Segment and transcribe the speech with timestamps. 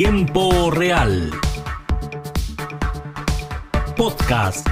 [0.00, 1.28] Tiempo Real.
[3.96, 4.64] Podcast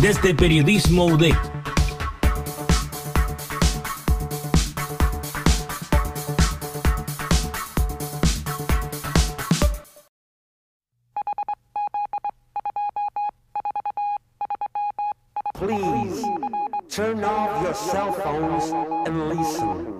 [0.00, 1.34] desde Periodismo UDEC.
[15.54, 16.22] Please
[16.88, 18.72] turn off your cell phones
[19.08, 19.97] and listen.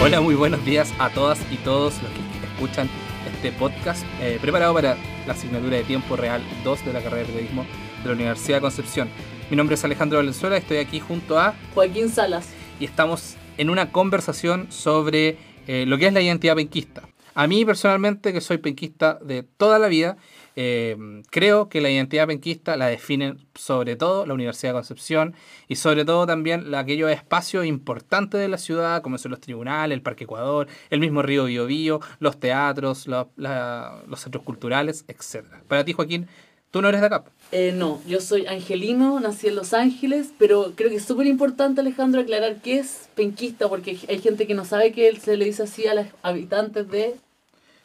[0.00, 2.88] Hola, muy buenos días a todas y todos los que escuchan
[3.30, 7.26] este podcast eh, preparado para la asignatura de tiempo real 2 de la carrera de
[7.26, 7.66] periodismo
[8.02, 9.10] de la Universidad de Concepción.
[9.50, 12.48] Mi nombre es Alejandro Valenzuela, estoy aquí junto a Joaquín Salas.
[12.80, 15.36] y estamos en una conversación sobre
[15.66, 17.02] eh, lo que es la identidad penquista.
[17.34, 20.16] A mí personalmente, que soy penquista de toda la vida,
[20.56, 20.96] eh,
[21.30, 25.34] creo que la identidad penquista la definen sobre todo la Universidad de Concepción
[25.68, 30.02] y sobre todo también aquellos espacios importantes de la ciudad, como son los tribunales, el
[30.02, 35.44] Parque Ecuador, el mismo Río Biobío, los teatros, la- la- los centros culturales, etc.
[35.68, 36.26] Para ti, Joaquín,
[36.70, 37.24] tú no eres de acá.
[37.52, 41.80] Eh, no, yo soy angelino, nací en Los Ángeles, pero creo que es súper importante,
[41.82, 45.44] Alejandro, aclarar qué es penquista, porque hay gente que no sabe que él se le
[45.44, 47.14] dice así a los habitantes de...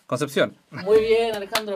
[0.08, 0.56] Concepción.
[0.72, 1.76] Muy bien, Alejandro.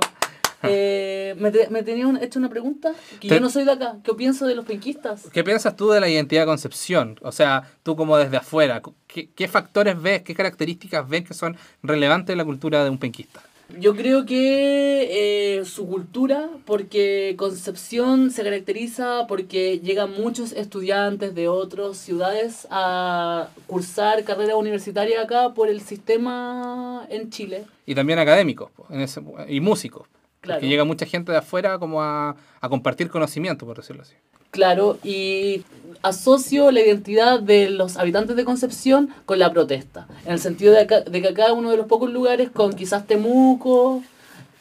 [0.70, 3.72] Eh, me, te- me tenía un- hecho una pregunta, que Te- yo no soy de
[3.72, 3.98] acá.
[4.04, 5.28] ¿Qué pienso de los penquistas?
[5.34, 7.20] ¿Qué piensas tú de la identidad de Concepción?
[7.22, 11.58] O sea, tú como desde afuera, ¿qué, qué factores ves, qué características ves que son
[11.84, 13.42] relevantes en la cultura de un penquista?
[13.80, 21.48] Yo creo que eh, su cultura, porque Concepción se caracteriza porque llegan muchos estudiantes de
[21.48, 27.66] otras ciudades a cursar carrera universitaria acá por el sistema en Chile.
[27.88, 30.08] Y también académicos po, en ese- y músicos.
[30.46, 30.60] Claro.
[30.60, 34.14] Porque llega mucha gente de afuera como a, a compartir conocimiento, por decirlo así.
[34.52, 35.64] Claro, y
[36.02, 40.80] asocio la identidad de los habitantes de Concepción con la protesta, en el sentido de,
[40.80, 44.02] acá- de que acá uno de los pocos lugares con quizás Temuco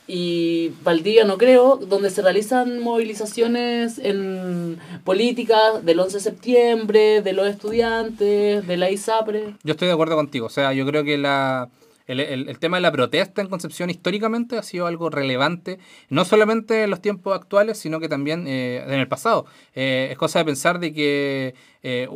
[0.08, 7.32] y Valdivia, no creo, donde se realizan movilizaciones en políticas del 11 de septiembre, de
[7.32, 9.54] los estudiantes, de la ISAPRE.
[9.62, 10.46] Yo estoy de acuerdo contigo.
[10.46, 11.68] O sea, yo creo que la,
[12.06, 15.78] el, el- el tema de la protesta en Concepción históricamente ha sido algo relevante,
[16.10, 19.46] no solamente en los tiempos actuales, sino que también eh, en el pasado.
[19.74, 22.08] Eh, es cosa de pensar de que eh,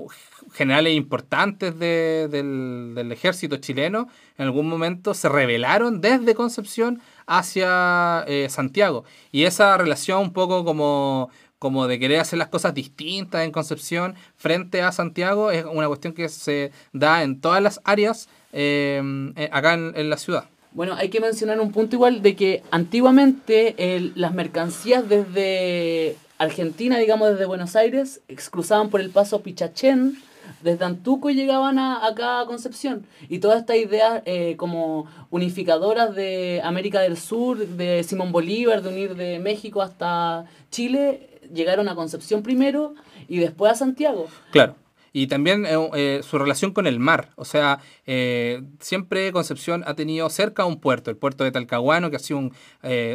[0.52, 8.24] generales importantes de- del, del ejército chileno en algún momento se rebelaron desde Concepción hacia
[8.26, 9.04] eh, Santiago.
[9.32, 14.14] Y esa relación un poco como como de querer hacer las cosas distintas en Concepción
[14.36, 19.02] frente a Santiago es una cuestión que se da en todas las áreas eh,
[19.36, 20.44] eh, acá en, en la ciudad.
[20.72, 26.98] Bueno, hay que mencionar un punto igual de que antiguamente el- las mercancías desde Argentina,
[26.98, 30.18] digamos desde Buenos Aires, ex- cruzaban por el paso Pichachén,
[30.62, 33.04] desde Antuco y llegaban a, acá a Concepción.
[33.28, 38.88] Y todas estas ideas eh, como unificadoras de América del Sur, de Simón Bolívar, de
[38.88, 42.94] unir de México hasta Chile, llegaron a Concepción primero
[43.28, 44.26] y después a Santiago.
[44.50, 44.74] Claro.
[45.18, 47.30] Y también eh, eh, su relación con el mar.
[47.34, 52.14] O sea, eh, siempre Concepción ha tenido cerca un puerto, el puerto de Talcahuano, que
[52.14, 52.52] ha sido un,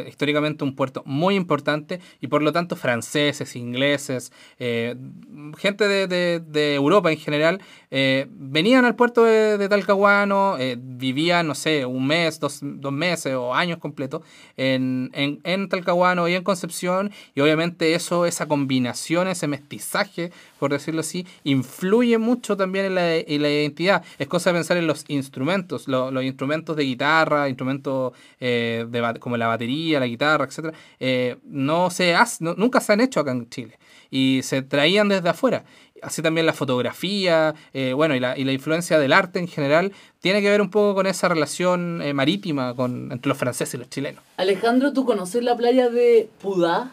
[0.06, 7.18] históricamente un puerto muy importante, y por lo tanto franceses, ingleses, gente de, Europa en
[7.18, 7.60] general,
[7.90, 13.54] venían al puerto de, de Talcahuano, vivían, no sé, un mes, dos, dos meses o
[13.54, 14.22] años completos
[14.56, 20.70] en, en, en Talcahuano y en Concepción, y obviamente eso, esa combinación, ese mestizaje, por
[20.70, 24.04] decirlo así, influye mucho también en la, en la identidad.
[24.18, 29.18] Es cosa de pensar en los instrumentos, lo- los instrumentos de guitarra, instrumentos eh, de
[29.20, 33.20] como la batería, la guitarra, etcétera, eh, no se hace, no- nunca se han hecho
[33.20, 33.78] acá en Chile
[34.10, 35.64] y se traían desde afuera.
[36.02, 39.92] Así también la fotografía, eh, bueno, y la, y la influencia del arte en general
[40.20, 43.88] tiene que ver un poco con esa relación marítima con, entre los franceses y los
[43.88, 44.22] chilenos.
[44.36, 46.90] Alejandro, ¿tú conoces la playa de Pudá?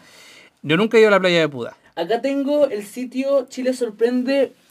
[0.62, 1.76] Yo nunca he ido a la playa de Puda.
[1.94, 3.46] Acá tengo el sitio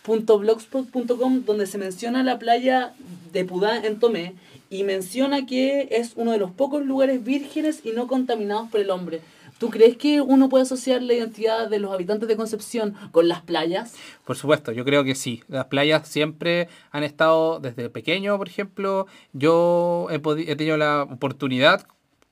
[0.03, 2.94] chilesorprende.blogspot.com donde se menciona la playa
[3.31, 4.36] de Pudá en Tomé
[4.69, 8.89] y menciona que es uno de los pocos lugares vírgenes y no contaminados por el
[8.89, 9.21] hombre.
[9.59, 13.42] ¿Tú crees que uno puede asociar la identidad de los habitantes de Concepción con las
[13.42, 13.94] playas?
[14.25, 15.44] Por supuesto, yo creo que sí.
[15.50, 19.06] Las playas siempre han estado desde pequeño, por ejemplo.
[19.33, 21.86] Yo he, he tenido la oportunidad,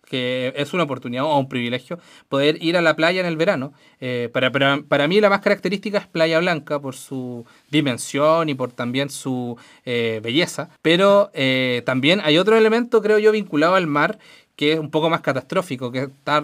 [0.10, 3.72] que es una oportunidad o un privilegio, poder ir a la playa en el verano.
[4.02, 8.56] Eh, para, para, para mí la más característica es Playa Blanca por su dimensión y
[8.56, 10.70] por también su eh, belleza.
[10.82, 14.20] Pero eh, también hay otro elemento, creo yo, vinculado al mar
[14.56, 16.44] que es un poco más catastrófico, que está,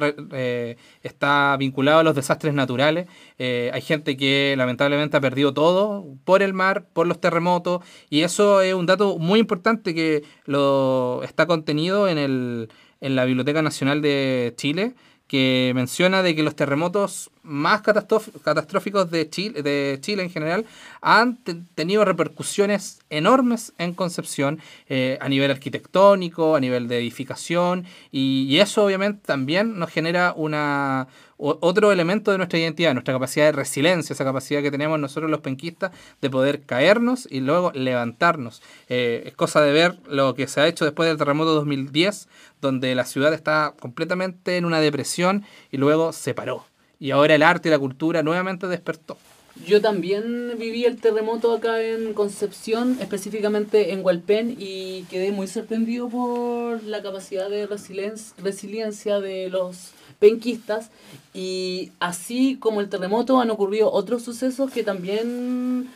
[1.03, 3.07] está vinculado a los desastres naturales.
[3.37, 8.61] Hay gente que lamentablemente ha perdido todo por el mar, por los terremotos, y eso
[8.61, 12.69] es un dato muy importante que lo está contenido en, el,
[13.05, 14.95] en la Biblioteca Nacional de Chile,
[15.27, 20.65] que menciona de que los terremotos más catastróficos de Chile, de Chile en general
[21.01, 24.59] han te- tenido repercusiones enormes en Concepción
[24.89, 31.07] eh, a nivel arquitectónico, a nivel de edificación y, eso obviamente también nos genera una
[31.37, 35.41] otro elemento de nuestra identidad, nuestra capacidad de resiliencia, esa capacidad que tenemos nosotros los
[35.41, 38.61] penquistas de poder caernos y luego levantarnos.
[38.87, 42.29] Eh, es cosa de ver lo que se ha hecho después del terremoto 2010,
[42.61, 46.65] donde la ciudad está completamente en una depresión y luego se paró.
[46.99, 49.17] Y ahora el arte y la cultura nuevamente despertó.
[49.65, 56.09] Yo también viví el terremoto acá en Concepción, específicamente en Hualpén, y quedé muy sorprendido
[56.09, 60.91] por la capacidad de resilien- resiliencia de los penquistas.
[61.33, 65.89] Y así como el terremoto han ocurrido otros sucesos que también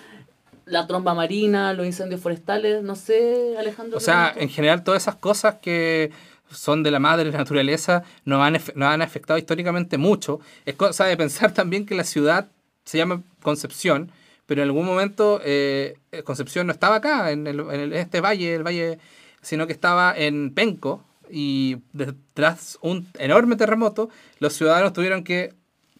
[0.65, 3.97] la tromba marina, los incendios forestales, no sé, Alejandro.
[3.97, 6.11] O sea, ¿qué en general todas esas cosas que
[6.51, 10.39] son de la madre naturaleza nos han, nos han afectado históricamente mucho.
[10.65, 12.49] Es cosa de pensar también que la ciudad
[12.85, 14.11] se llama Concepción,
[14.45, 18.19] pero en algún momento eh, eh, Concepción no estaba acá, en, el- en el- este
[18.21, 18.97] valle, el valle,
[19.41, 21.77] sino que estaba en Penco y
[22.33, 24.09] tras un enorme terremoto,
[24.39, 25.53] los ciudadanos tuvieron que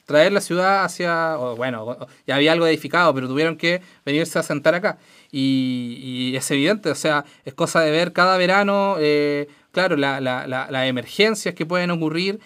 [0.08, 4.74] traer la ciudad hacia, bueno, ya había algo edificado, pero tuvieron que venirse a sentar
[4.74, 4.98] acá.
[5.32, 9.48] Y, y es evidente, o sea, es cosa de ver cada verano, eh,
[9.80, 12.40] claro, la- la- la- las emergencias que pueden ocurrir,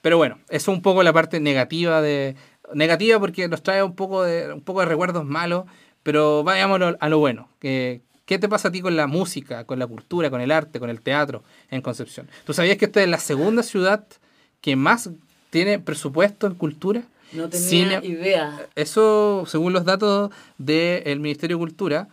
[0.00, 2.36] pero bueno, eso es un poco la parte negativa de
[2.74, 5.64] negativa porque nos trae un poco de un poco de recuerdos malos,
[6.02, 7.48] pero vayamos a lo, bueno.
[7.60, 10.78] que ¿Qué te pasa a ti con la música, con la cultura, con el arte,
[10.78, 12.28] con el teatro en Concepción?
[12.44, 14.04] ¿Tú sabías que esta es la segunda ciudad
[14.60, 15.08] que más
[15.48, 17.02] tiene presupuesto en cultura?
[17.32, 18.66] No tenía Cine- idea.
[18.74, 22.08] Eso, según los datos del Ministerio de Cultura,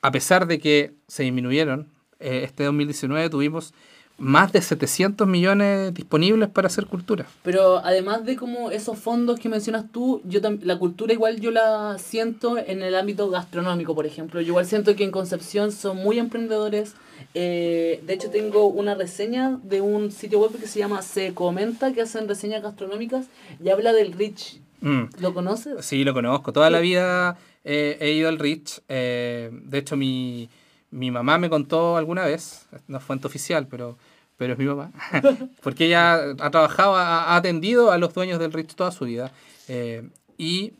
[0.00, 1.88] a pesar de que se disminuyeron,
[2.20, 3.74] eh, este 2019 tuvimos
[4.18, 7.26] más de 700 millones disponibles para hacer cultura.
[7.44, 11.96] Pero además de como esos fondos que mencionas tú, yo la cultura igual yo la
[11.98, 14.40] siento en el ámbito gastronómico, por ejemplo.
[14.40, 16.94] Yo igual siento que en Concepción son muy emprendedores.
[17.34, 21.92] Eh, de hecho tengo una reseña de un sitio web que se llama Se Comenta,
[21.92, 23.26] que hacen reseñas gastronómicas
[23.62, 24.60] y habla del Rich.
[24.80, 25.04] Mm.
[25.20, 25.84] ¿Lo conoces?
[25.84, 26.52] Sí, lo conozco.
[26.52, 28.82] Toda la vida eh, he ido al Rich.
[28.88, 30.48] eh, de hecho, mi,
[30.90, 33.98] mi mamá me contó alguna vez, no es fuente oficial, pero,
[34.38, 34.90] pero es mi mamá,
[35.62, 39.30] porque ella ha trabajado, ha, atendido a los dueños del Rich toda su vida.
[39.68, 40.08] eh,
[40.38, 40.72] y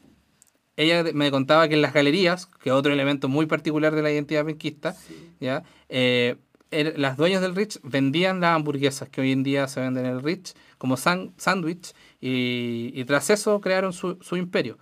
[0.76, 4.12] ella me contaba que en las galerías, que es otro elemento muy particular de la
[4.12, 4.94] identidad penquista,
[5.40, 5.64] ¿ya?
[5.88, 6.36] Eh,
[6.70, 10.12] er- las dueñas del Rich vendían las hamburguesas que hoy en día se venden en
[10.12, 14.78] el Rich como sándwich y, y tras eso crearon su, su imperio.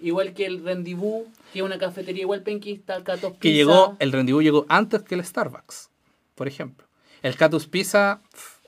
[0.00, 3.34] Igual que el Rendezvous, que es una cafetería igual penquista, Catos.
[3.38, 5.90] Que llegó, el Rendezvous llegó antes que el Starbucks,
[6.34, 6.84] por ejemplo.
[7.24, 8.20] El Catus Pizza,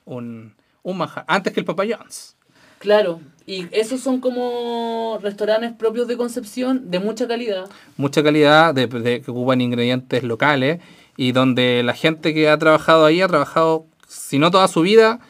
[0.06, 2.34] un, un manjar, antes que el Papa John's.
[2.78, 7.66] Claro, y esos son como restaurantes propios de Concepción de mucha calidad.
[7.96, 10.80] Mucha calidad, de, de- que ocupan ingredientes locales
[11.16, 15.20] y donde la gente que ha trabajado ahí ha trabajado, si no toda su vida,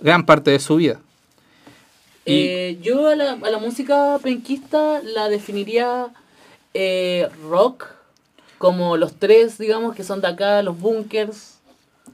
[0.00, 1.00] gran parte de su vida.
[2.24, 6.08] Y- Eh, yo a la, a la música penquista la definiría
[6.74, 7.86] eh, rock,
[8.58, 11.51] como los tres, digamos, que son de acá, los bunkers.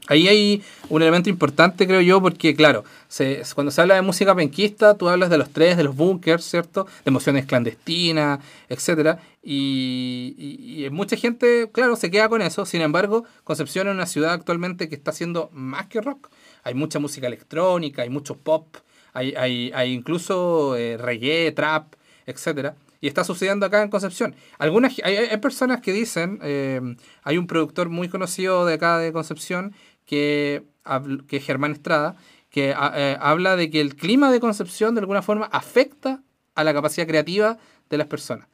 [0.09, 4.33] Ahí hay un elemento importante, creo yo, porque, claro, se, cuando se habla de música
[4.35, 6.85] penquista, tú hablas de los tres, de los bunkers, ¿cierto?
[7.05, 8.39] De emociones clandestinas,
[8.69, 12.65] etcétera Y, mucha gente, claro, se queda con eso.
[12.65, 16.29] Sin embargo, Concepción es una ciudad actualmente que está haciendo más que rock.
[16.63, 18.77] Hay mucha música electrónica, hay mucho pop,
[19.13, 21.93] hay, hay, hay incluso eh, reggae, trap,
[22.25, 24.35] etcétera Y está sucediendo acá en Concepción.
[24.57, 26.81] Algunas, hay, hay personas que dicen, eh,
[27.23, 29.73] hay un productor muy conocido de acá de Concepción,
[30.09, 30.63] que,
[31.27, 32.15] que es Germán Estrada,
[32.49, 36.21] que a- eh, habla de que el clima de Concepción de alguna forma afecta
[36.55, 37.57] a la capacidad creativa
[37.91, 38.47] de las personas.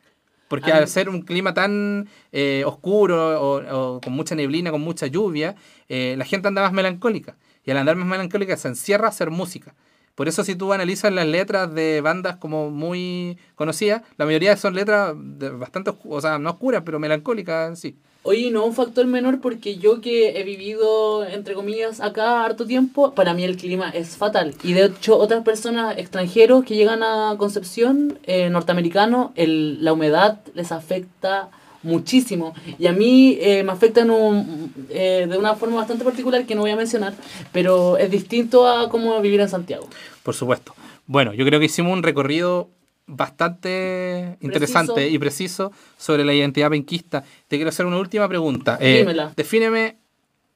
[0.50, 4.82] Porque Ah, al ser un clima tan eh, oscuro o, o con mucha neblina, con
[4.82, 5.56] mucha lluvia,
[5.88, 7.38] eh, la gente anda más melancólica.
[7.64, 9.74] Y al andar más melancólica se encierra a hacer música.
[10.16, 14.74] Por eso si tú analizas las letras de bandas como muy conocidas, la mayoría son
[14.74, 17.98] letras bastante, o sea, no oscuras, pero melancólicas en sí.
[18.28, 23.14] Oye, no un factor menor porque yo que he vivido, entre comillas, acá harto tiempo,
[23.14, 24.56] para mí el clima es fatal.
[24.64, 30.72] Y de hecho, otras personas extranjeros que llegan a Concepción, eh, norteamericanos, la humedad les
[30.72, 31.52] afecta
[31.86, 32.54] muchísimo.
[32.78, 36.62] Y a mí eh, me afectan un- eh, de una forma bastante particular que no
[36.62, 37.14] voy a mencionar,
[37.52, 39.88] pero es distinto a cómo vivir en Santiago.
[40.24, 40.74] Por supuesto.
[41.08, 42.70] Bueno, yo creo que hicimos un recorrido
[43.08, 47.24] bastante interesante y preciso sobre la identidad penquista.
[47.48, 48.78] Te quiero hacer una última pregunta.
[48.82, 49.32] Eh, Dímela.
[49.36, 49.96] Defíneme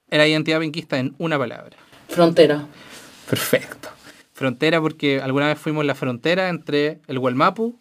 [0.10, 1.78] la identidad penquista en una palabra.
[2.08, 2.66] Frontera.
[3.30, 3.90] Perfecto.
[4.34, 7.76] Frontera porque alguna vez fuimos la frontera entre el Gualmapu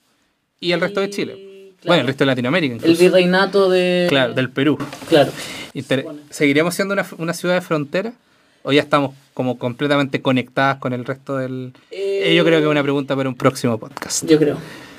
[0.60, 1.47] y el resto de Chile.
[1.88, 1.96] Claro.
[1.96, 3.00] Bueno, el resto de Latinoamérica El incluso.
[3.02, 4.06] virreinato de...
[4.08, 4.78] Claro, del Perú.
[5.08, 5.30] Claro.
[5.74, 6.06] Inter-.
[6.30, 8.12] ¿Seguiríamos siendo una, una ciudad de frontera?
[8.62, 11.72] ¿O ya estamos como completamente conectadas con el resto del...?
[11.90, 14.24] Eh, Eh, yo creo que es una pregunta para un próximo podcast.
[14.24, 14.56] Yo creo.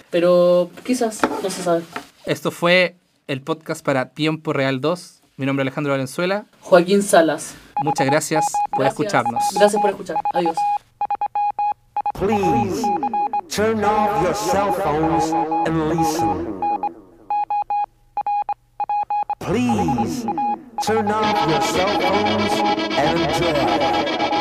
[0.10, 1.84] Pero quizás, no se sabe.
[2.26, 2.96] Esto fue
[3.28, 5.20] el podcast para Tiempo Real 2.
[5.38, 6.46] Mi nombre es Alejandro Valenzuela.
[6.62, 7.54] Joaquín Salas.
[7.84, 9.00] Muchas gracias por Gracias.
[9.00, 9.44] escucharnos.
[9.56, 10.16] Gracias por escuchar.
[10.34, 10.56] Adiós.
[12.20, 12.82] Please
[13.48, 15.32] turn off your cell phones
[15.66, 16.59] and listen.
[19.50, 20.26] Please
[20.86, 22.54] turn off your cell phones
[23.00, 24.39] and enjoy.